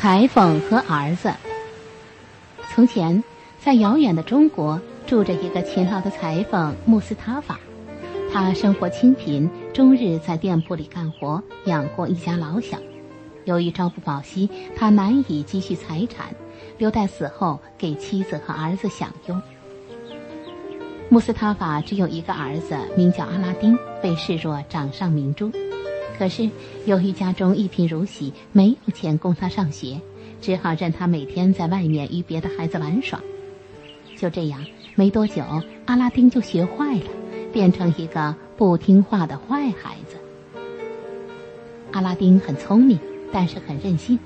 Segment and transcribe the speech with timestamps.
[0.00, 1.30] 裁缝和儿子。
[2.72, 3.22] 从前，
[3.62, 7.60] 在遥远的中国，住着一个勤劳的裁缝穆斯塔法。
[8.32, 12.78] 他生活清贫，终日在店铺里干活，养活一家老小。
[13.44, 16.34] 由于朝不保夕，他难以积蓄财产，
[16.78, 19.38] 留待死后给妻子和儿子享用。
[21.10, 25.52] 穆斯塔法只有一个儿子，名叫阿拉丁，被视若掌上明珠。
[26.20, 26.50] 可是，
[26.84, 29.98] 由于家中一贫如洗，没有钱供他上学，
[30.42, 33.18] 只好任他每天在外面与别的孩子玩耍。
[34.18, 34.62] 就这样，
[34.96, 35.42] 没多久，
[35.86, 37.06] 阿拉丁就学坏了，
[37.54, 40.18] 变成一个不听话的坏孩子。
[41.90, 43.00] 阿拉丁很聪明，
[43.32, 44.18] 但是很任性。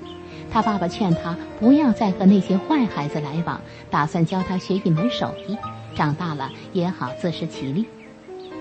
[0.51, 5.55] 他爸爸劝他不要再和那些坏孩子来往，打算教他学一门手艺。
[5.95, 7.85] 长大了也好自食其力，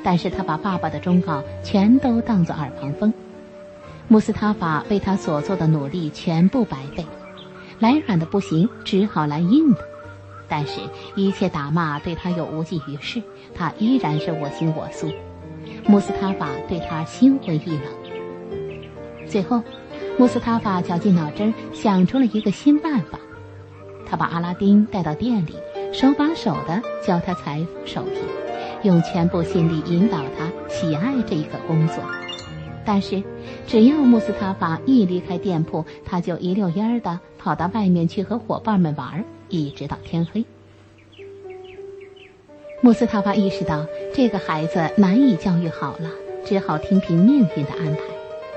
[0.04, 3.12] 但是他把爸爸的忠告全都当作耳旁风。
[4.06, 7.04] 穆斯塔法为他所做的努力全部白费，
[7.80, 9.80] 来软的不行，只好来硬的。
[10.46, 10.80] 但是，
[11.16, 13.22] 一切打骂对他又无济于事，
[13.54, 15.10] 他依然是我行我素。
[15.86, 19.26] 穆斯塔法对他心灰意冷。
[19.26, 19.62] 最后，
[20.18, 23.18] 穆斯塔法绞尽脑汁想出了一个新办法，
[24.06, 25.56] 他把阿拉丁带到店里。
[25.92, 28.18] 手把手的教他裁缝手艺，
[28.84, 31.96] 用全部心力引导他喜爱这一个工作。
[32.86, 33.22] 但是，
[33.66, 40.44] 只要穆斯塔法一离开店铺，他就一溜烟儿的跑到外面去和伙伴们玩，一直到天黑。
[42.82, 46.10] 穆斯塔法意识到这个孩子难以教育好了，
[46.44, 48.00] 只好听凭命运的安排。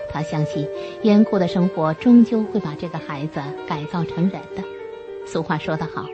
[0.09, 0.67] 他相信
[1.03, 4.64] 严酷的生活终究会把这个孩子改造成人的。
[5.25, 6.05] 俗话说得好。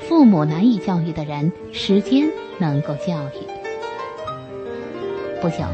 [0.00, 3.59] 父母难以教育的人，时间能够教育。
[5.40, 5.64] 不久，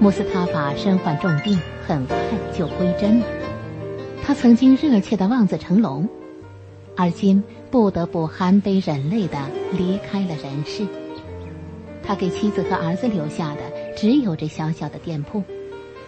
[0.00, 2.16] 穆斯塔法身患重病，很快
[2.56, 3.26] 就归真了。
[4.22, 6.08] 他曾经热切的望子成龙，
[6.96, 9.36] 而今不得不含悲忍泪的
[9.72, 10.86] 离开了人世。
[12.04, 13.60] 他给妻子和儿子留下的
[13.96, 15.42] 只有这小小的店铺。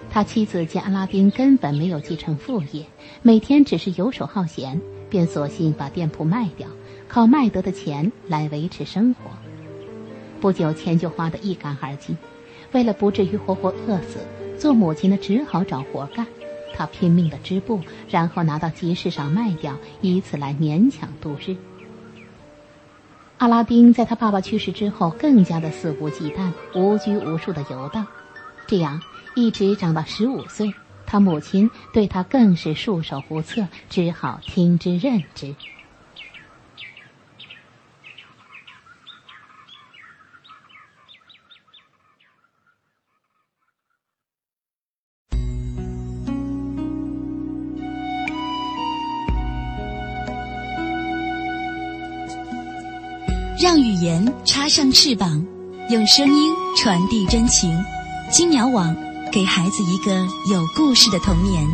[0.08, 2.84] 他妻子见阿拉丁根本没有继承父业，
[3.22, 4.80] 每天只是游手好闲，
[5.10, 6.68] 便索性把店铺卖掉。
[7.08, 9.30] 靠卖得的钱来维持生活，
[10.40, 12.16] 不久钱就花得一干二净。
[12.72, 14.18] 为了不至于活活饿死，
[14.58, 16.26] 做母亲的只好找活干。
[16.74, 21.54] 她拼命的织布，然后拿到集市上卖掉，以此来勉强度日。
[23.38, 28.06] 阿拉丁在他爸爸去世之后，更加的肆无忌惮、无拘无束的游荡，
[28.66, 29.02] 这样
[29.34, 30.72] 一直长到十五岁，
[31.04, 35.54] 他母亲对他更是束手无策，只好听之任之。
[53.62, 55.40] 让语言插上翅膀，
[55.88, 57.72] 用声音传递真情。
[58.28, 58.92] 金鸟网，
[59.30, 61.64] 给孩子一个有故事的童年。